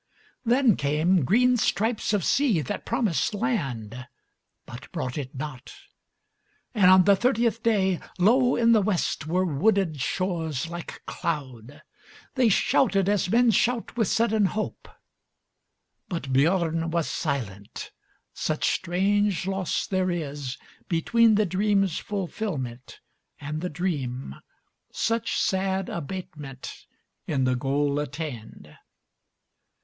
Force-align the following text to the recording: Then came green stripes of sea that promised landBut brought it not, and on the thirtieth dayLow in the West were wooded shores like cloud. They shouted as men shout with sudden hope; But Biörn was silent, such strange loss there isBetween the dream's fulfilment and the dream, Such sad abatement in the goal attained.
Then 0.43 0.77
came 0.77 1.23
green 1.25 1.57
stripes 1.57 2.11
of 2.11 2.25
sea 2.25 2.61
that 2.61 2.87
promised 2.87 3.33
landBut 3.33 4.91
brought 4.91 5.15
it 5.15 5.35
not, 5.35 5.75
and 6.73 6.89
on 6.89 7.03
the 7.03 7.15
thirtieth 7.15 7.61
dayLow 7.61 8.59
in 8.59 8.71
the 8.71 8.81
West 8.81 9.27
were 9.27 9.45
wooded 9.45 10.01
shores 10.01 10.67
like 10.67 11.05
cloud. 11.05 11.83
They 12.33 12.49
shouted 12.49 13.07
as 13.07 13.29
men 13.29 13.51
shout 13.51 13.95
with 13.95 14.07
sudden 14.07 14.45
hope; 14.45 14.89
But 16.09 16.33
Biörn 16.33 16.89
was 16.89 17.07
silent, 17.07 17.91
such 18.33 18.71
strange 18.71 19.45
loss 19.45 19.85
there 19.85 20.07
isBetween 20.07 21.35
the 21.35 21.45
dream's 21.45 21.99
fulfilment 21.99 23.01
and 23.39 23.61
the 23.61 23.69
dream, 23.69 24.37
Such 24.91 25.39
sad 25.39 25.89
abatement 25.89 26.87
in 27.27 27.43
the 27.43 27.55
goal 27.55 27.99
attained. 27.99 28.75